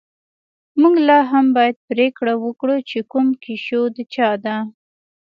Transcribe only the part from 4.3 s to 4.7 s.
ده